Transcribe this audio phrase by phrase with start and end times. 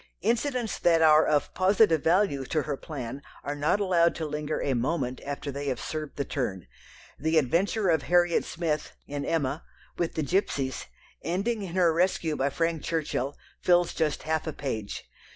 [0.23, 4.73] Incidents that are of positive value to her plan are not allowed to linger a
[4.73, 6.65] moment after they have served the turn.
[7.19, 9.63] The adventure of Harriet Smith (in Emma)
[9.99, 10.87] with the gipsies,
[11.23, 15.03] ending in her rescue by Frank Churchill, fills just half a page.